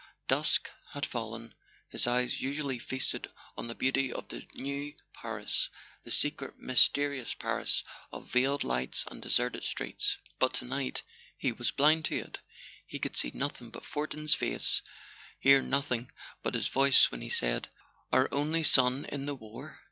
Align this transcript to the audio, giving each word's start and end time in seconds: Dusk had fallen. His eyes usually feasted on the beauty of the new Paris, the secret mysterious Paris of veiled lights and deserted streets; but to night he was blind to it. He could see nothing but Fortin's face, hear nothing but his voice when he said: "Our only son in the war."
Dusk 0.27 0.67
had 0.93 1.05
fallen. 1.05 1.53
His 1.89 2.07
eyes 2.07 2.41
usually 2.41 2.79
feasted 2.79 3.27
on 3.55 3.67
the 3.67 3.75
beauty 3.75 4.11
of 4.11 4.29
the 4.29 4.47
new 4.55 4.95
Paris, 5.13 5.69
the 6.03 6.09
secret 6.09 6.57
mysterious 6.57 7.35
Paris 7.35 7.83
of 8.11 8.27
veiled 8.27 8.63
lights 8.63 9.05
and 9.11 9.21
deserted 9.21 9.63
streets; 9.63 10.17
but 10.39 10.55
to 10.55 10.65
night 10.65 11.03
he 11.37 11.51
was 11.51 11.69
blind 11.69 12.05
to 12.05 12.15
it. 12.17 12.39
He 12.87 12.97
could 12.97 13.15
see 13.15 13.29
nothing 13.35 13.69
but 13.69 13.85
Fortin's 13.85 14.33
face, 14.33 14.81
hear 15.39 15.61
nothing 15.61 16.11
but 16.41 16.55
his 16.55 16.67
voice 16.67 17.11
when 17.11 17.21
he 17.21 17.29
said: 17.29 17.67
"Our 18.11 18.27
only 18.31 18.63
son 18.63 19.05
in 19.05 19.27
the 19.27 19.35
war." 19.35 19.77